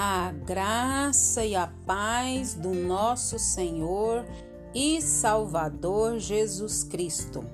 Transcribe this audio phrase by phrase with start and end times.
[0.00, 4.24] A graça e a paz do nosso Senhor
[4.72, 7.44] e Salvador Jesus Cristo.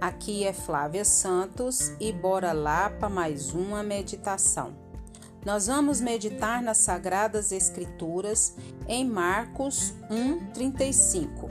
[0.00, 4.74] Aqui é Flávia Santos e bora lá para mais uma meditação.
[5.44, 8.56] Nós vamos meditar nas Sagradas Escrituras
[8.88, 11.50] em Marcos 1:35.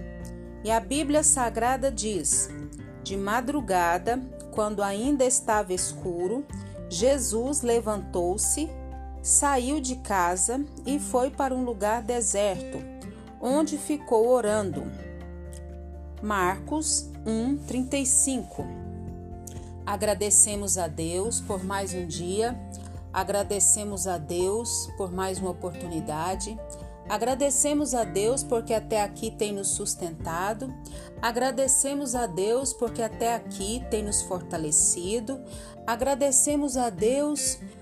[0.64, 2.50] E a Bíblia Sagrada diz:
[3.04, 4.20] De madrugada,
[4.50, 6.44] quando ainda estava escuro,
[6.90, 8.81] Jesus levantou-se
[9.22, 12.80] saiu de casa e foi para um lugar deserto,
[13.40, 14.84] onde ficou orando.
[16.22, 18.66] Marcos 1:35.
[19.86, 22.60] Agradecemos a Deus por mais um dia,
[23.12, 26.58] agradecemos a Deus por mais uma oportunidade.
[27.10, 30.74] Agradecemos a Deus porque até aqui tem nos sustentado.
[31.22, 35.42] Agradecemos a Deus porque até aqui tem nos fortalecido.
[35.86, 37.81] Agradecemos a Deus porque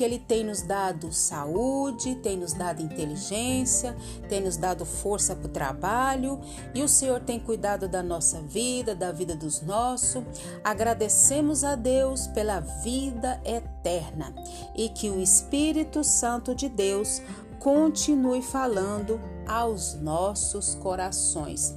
[0.00, 3.96] Ele tem nos dado saúde, tem nos dado inteligência,
[4.28, 6.40] tem nos dado força para o trabalho
[6.74, 10.24] e o Senhor tem cuidado da nossa vida, da vida dos nossos.
[10.64, 14.34] Agradecemos a Deus pela vida eterna
[14.74, 17.20] e que o Espírito Santo de Deus
[17.58, 21.74] continue falando aos nossos corações.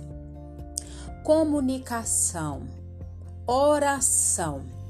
[1.24, 2.64] Comunicação,
[3.46, 4.81] oração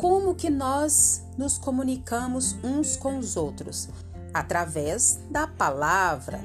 [0.00, 3.90] como que nós nos comunicamos uns com os outros?
[4.32, 6.40] Através da palavra,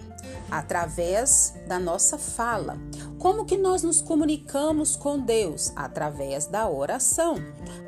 [0.51, 2.77] através da nossa fala.
[3.17, 5.71] Como que nós nos comunicamos com Deus?
[5.73, 7.35] Através da oração.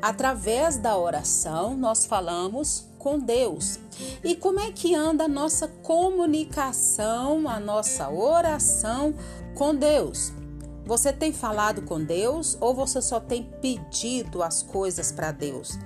[0.00, 3.78] Através da oração, nós falamos com Deus.
[4.24, 9.14] E como é que anda a nossa comunicação, a nossa oração
[9.54, 10.32] com Deus?
[10.88, 15.78] Você tem falado com Deus ou você só tem pedido as coisas para Deus?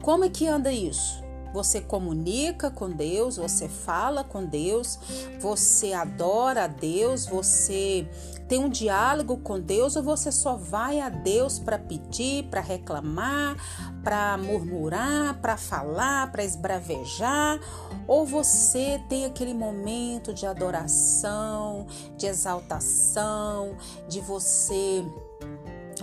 [0.00, 1.20] Como é que anda isso?
[1.52, 4.98] Você comunica com Deus, você fala com Deus,
[5.40, 8.08] você adora a Deus, você
[8.48, 13.56] tem um diálogo com Deus ou você só vai a Deus para pedir, para reclamar,
[14.02, 17.60] para murmurar, para falar, para esbravejar?
[18.06, 21.86] Ou você tem aquele momento de adoração,
[22.16, 23.76] de exaltação,
[24.08, 25.04] de você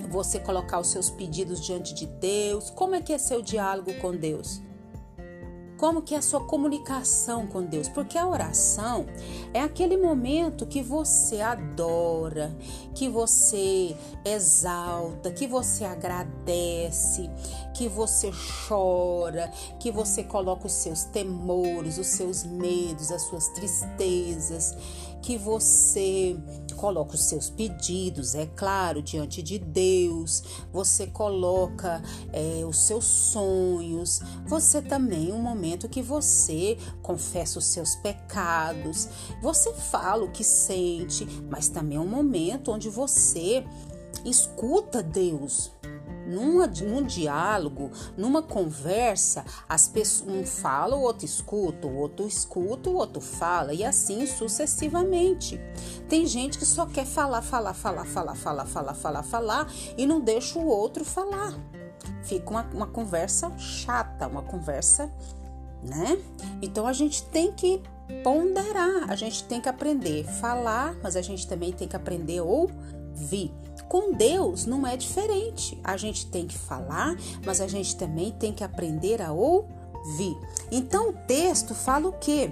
[0.09, 2.69] você colocar os seus pedidos diante de Deus?
[2.69, 4.61] Como é que é seu diálogo com Deus?
[5.79, 9.05] Como que é a sua comunicação com Deus, porque a oração
[9.53, 12.53] é aquele momento que você adora,
[12.93, 13.95] que você
[14.25, 17.29] exalta, que você agradece,
[17.73, 18.29] que você
[18.67, 24.75] chora, que você coloca os seus temores, os seus medos, as suas tristezas,
[25.21, 26.37] que você
[26.79, 32.01] coloca os seus pedidos, é claro, diante de Deus, você coloca
[32.31, 39.09] é, os seus sonhos, você também, um momento que você confessa os seus pecados,
[39.41, 43.65] você fala o que sente, mas também é um momento onde você
[44.23, 45.71] escuta Deus,
[46.25, 52.89] numa, num diálogo, numa conversa, as pessoas um fala, o outro escuta, o outro escuta,
[52.89, 55.59] o outro fala e assim sucessivamente.
[56.07, 59.67] Tem gente que só quer falar, falar, falar, falar, falar, falar, falar, falar
[59.97, 61.53] e não deixa o outro falar.
[62.23, 65.11] Fica uma, uma conversa chata, uma conversa,
[65.81, 66.21] né?
[66.61, 67.81] Então a gente tem que
[68.23, 72.39] ponderar, a gente tem que aprender a falar, mas a gente também tem que aprender
[72.39, 72.43] a
[73.19, 73.51] ouvir.
[73.87, 75.79] Com Deus não é diferente.
[75.83, 77.15] A gente tem que falar,
[77.45, 80.37] mas a gente também tem que aprender a ouvir.
[80.71, 82.51] Então o texto fala o quê?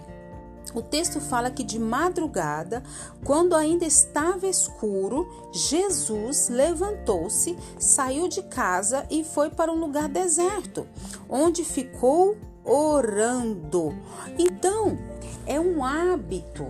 [0.74, 2.84] O texto fala que de madrugada,
[3.24, 10.86] quando ainda estava escuro, Jesus levantou-se, saiu de casa e foi para um lugar deserto,
[11.30, 12.36] onde ficou
[12.66, 13.96] orando.
[14.38, 14.98] Então,
[15.46, 16.68] é um hábito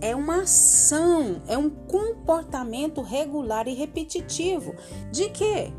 [0.00, 4.74] é uma ação, é um comportamento regular e repetitivo.
[5.10, 5.72] De quê?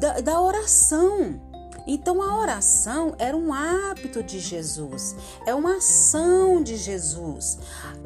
[0.00, 1.47] Da, da oração.
[1.90, 5.16] Então a oração era um hábito de Jesus,
[5.46, 7.58] é uma ação de Jesus.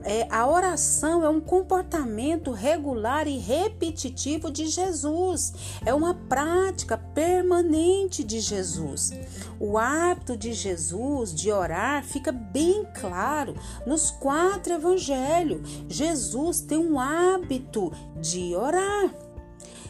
[0.04, 5.52] É, a oração é um comportamento regular e repetitivo de Jesus,
[5.84, 9.12] é uma prática permanente de Jesus.
[9.58, 15.68] O hábito de Jesus de orar fica bem claro nos quatro evangelhos.
[15.88, 19.10] Jesus tem um hábito de orar.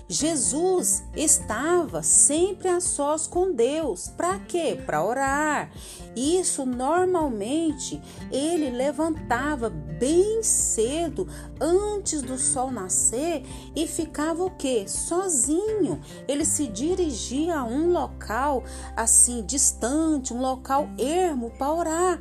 [0.08, 4.08] Jesus estava sempre a sós com Deus.
[4.08, 4.78] Para quê?
[4.84, 5.70] Para orar.
[6.14, 8.00] Isso normalmente
[8.30, 11.26] ele levantava bem cedo,
[11.60, 13.44] antes do sol nascer,
[13.74, 14.84] e ficava o quê?
[14.86, 16.00] Sozinho.
[16.28, 18.64] Ele se dirigia a um local
[18.96, 22.18] assim distante, um local ermo para orar.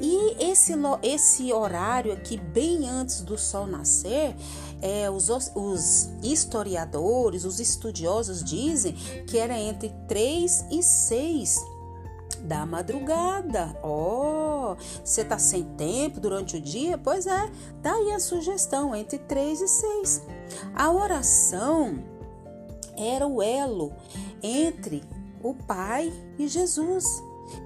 [0.00, 0.72] E esse,
[1.02, 4.34] esse horário aqui, bem antes do sol nascer,
[4.80, 8.92] é, os, os historiadores, os estudiosos dizem
[9.26, 11.58] que era entre 3 e 6
[12.42, 13.76] da madrugada.
[13.82, 16.96] Ó, oh, você tá sem tempo durante o dia?
[16.96, 17.50] Pois é,
[17.82, 20.22] tá aí a sugestão entre 3 e 6.
[20.74, 21.98] A oração
[22.96, 23.92] era o elo
[24.42, 25.02] entre
[25.42, 27.04] o Pai e Jesus.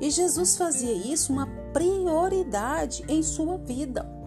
[0.01, 4.22] E Jesus fazia isso uma prioridade em sua vida.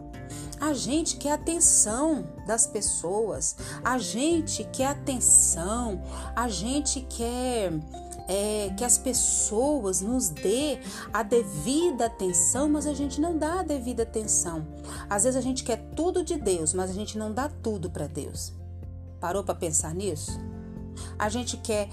[0.60, 6.02] A gente quer atenção das pessoas, a gente quer atenção,
[6.36, 7.74] a gente quer
[8.28, 10.80] é, que as pessoas nos dê
[11.14, 14.66] a devida atenção, mas a gente não dá a devida atenção.
[15.10, 18.08] Às vezes a gente quer tudo de Deus, mas a gente não dá tudo para
[18.08, 18.54] Deus.
[19.20, 20.40] Parou para pensar nisso?
[21.20, 21.90] A gente quer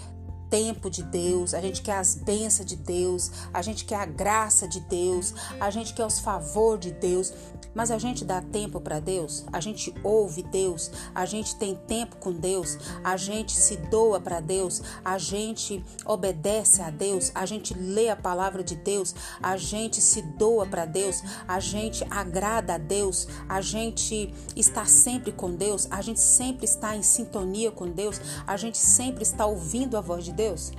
[0.53, 4.69] tempo de Deus, a gente quer as bênçãos de Deus, a gente quer a graça
[4.69, 7.33] de Deus, a gente quer os favor de Deus,
[7.75, 12.17] mas a gente dá tempo para Deus, a gente ouve Deus, a gente tem tempo
[12.17, 17.73] com Deus, a gente se doa para Deus, a gente obedece a Deus, a gente
[17.73, 22.79] lê a palavra de Deus, a gente se doa para Deus, a gente agrada a
[22.79, 28.21] Deus, a gente está sempre com Deus, a gente sempre está em sintonia com Deus,
[28.47, 30.42] a gente sempre está ouvindo a voz de Deus.
[30.43, 30.73] Deus?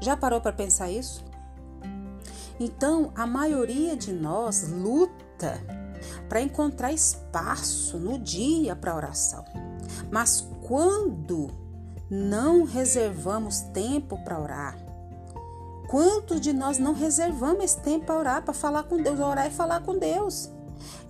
[0.00, 1.22] Já parou para pensar isso?
[2.58, 5.62] Então, a maioria de nós luta
[6.28, 9.44] para encontrar espaço no dia para oração.
[10.10, 11.50] Mas quando
[12.10, 14.78] não reservamos tempo para orar,
[15.88, 19.50] quantos de nós não reservamos esse tempo para orar, para falar com Deus, orar e
[19.50, 20.48] falar com Deus?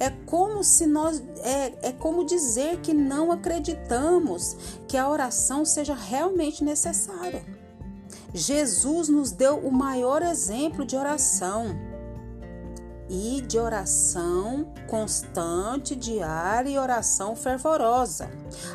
[0.01, 4.57] É como se nós é, é como dizer que não acreditamos
[4.89, 7.64] que a oração seja realmente necessária.
[8.37, 11.95] Jesus nos deu o maior exemplo de oração
[13.09, 18.29] e de oração constante, diária e oração fervorosa.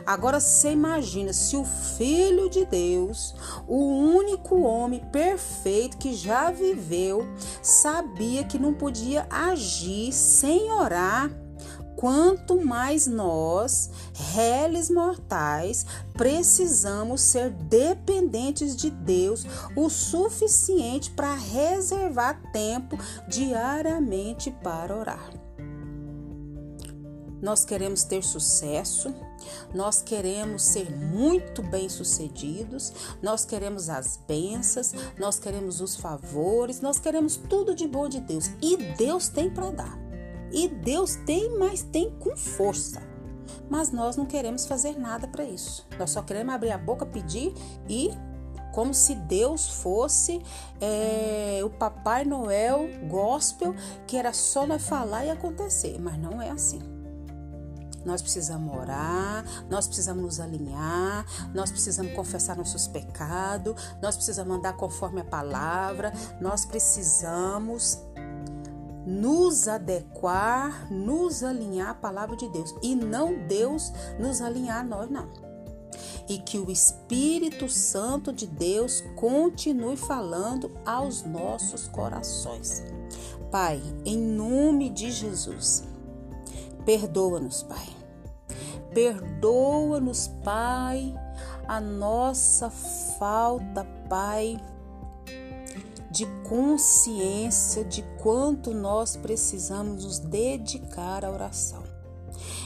[0.06, 3.36] Agora você imagina se o Filho de Deus,
[3.68, 7.28] o único homem perfeito que já viveu,
[7.62, 11.30] sabia que não podia agir sem orar
[12.00, 22.98] quanto mais nós, réis mortais, precisamos ser dependentes de Deus o suficiente para reservar tempo
[23.28, 25.30] diariamente para orar.
[27.42, 29.14] Nós queremos ter sucesso,
[29.76, 37.36] nós queremos ser muito bem-sucedidos, nós queremos as bênçãos, nós queremos os favores, nós queremos
[37.36, 40.09] tudo de bom de Deus e Deus tem para dar.
[40.52, 43.02] E Deus tem, mas tem com força.
[43.70, 45.86] Mas nós não queremos fazer nada para isso.
[45.98, 47.54] Nós só queremos abrir a boca, pedir
[47.88, 48.10] e
[48.72, 50.42] como se Deus fosse
[50.80, 53.76] é, o Papai Noel gospel,
[54.08, 56.00] que era só nós falar e acontecer.
[56.00, 56.82] Mas não é assim.
[58.06, 64.74] Nós precisamos orar, nós precisamos nos alinhar, nós precisamos confessar nossos pecados, nós precisamos andar
[64.74, 68.00] conforme a palavra, nós precisamos
[69.10, 75.10] nos adequar, nos alinhar à palavra de Deus e não Deus nos alinhar a nós,
[75.10, 75.28] não.
[76.30, 82.84] E que o Espírito Santo de Deus continue falando aos nossos corações.
[83.50, 85.84] Pai, em nome de Jesus,
[86.86, 87.88] perdoa-nos, Pai.
[88.94, 91.16] Perdoa-nos, Pai,
[91.68, 94.60] a nossa falta, Pai
[96.20, 101.82] de consciência de quanto nós precisamos nos dedicar à oração.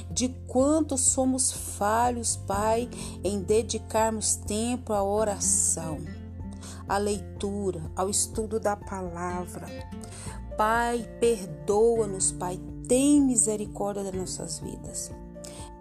[0.09, 2.89] De quanto somos falhos, Pai,
[3.23, 5.99] em dedicarmos tempo à oração,
[6.89, 9.67] à leitura, ao estudo da palavra.
[10.57, 15.11] Pai, perdoa-nos, Pai, tem misericórdia das nossas vidas.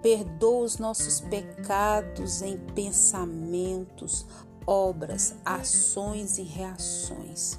[0.03, 4.27] Perdoa os nossos pecados em pensamentos,
[4.67, 7.59] obras, ações e reações.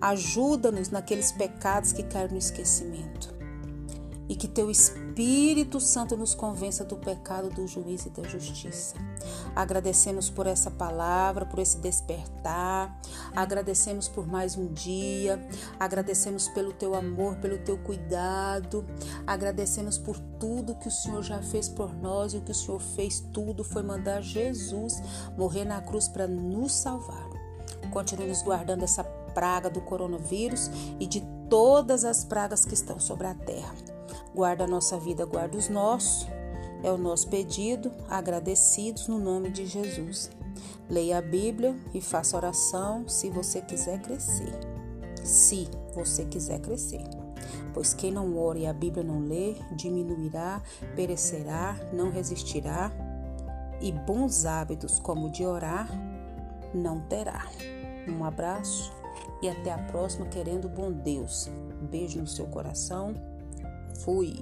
[0.00, 3.37] Ajuda-nos naqueles pecados que caem no esquecimento.
[4.28, 8.94] E que teu Espírito Santo nos convença do pecado, do juízo e da justiça.
[9.56, 13.00] Agradecemos por essa palavra, por esse despertar,
[13.34, 15.40] agradecemos por mais um dia,
[15.80, 18.84] agradecemos pelo teu amor, pelo teu cuidado,
[19.26, 22.80] agradecemos por tudo que o Senhor já fez por nós e o que o Senhor
[22.80, 25.02] fez tudo foi mandar Jesus
[25.36, 27.28] morrer na cruz para nos salvar.
[27.90, 30.70] Continue nos guardando essa praga do coronavírus
[31.00, 33.97] e de todas as pragas que estão sobre a terra.
[34.34, 36.26] Guarda a nossa vida, guarda os nossos.
[36.82, 40.30] É o nosso pedido, agradecidos no nome de Jesus.
[40.88, 44.52] Leia a Bíblia e faça oração se você quiser crescer.
[45.24, 47.02] Se você quiser crescer.
[47.74, 50.62] Pois quem não ora e a Bíblia não lê, diminuirá,
[50.94, 52.92] perecerá, não resistirá,
[53.80, 55.88] e bons hábitos como de orar
[56.74, 57.46] não terá.
[58.08, 58.92] Um abraço
[59.42, 61.50] e até a próxima, querendo bom Deus.
[61.82, 63.14] Beijo no seu coração.
[63.98, 64.40] Fui.